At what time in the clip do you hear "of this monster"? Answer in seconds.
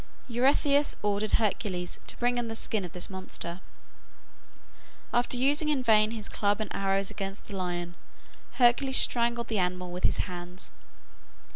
2.83-3.61